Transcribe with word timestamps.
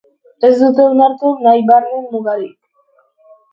Ez 0.47 0.53
dute 0.61 0.85
onartu 0.93 1.35
nahi 1.45 1.63
barne 1.69 2.01
mugarik. 2.17 2.59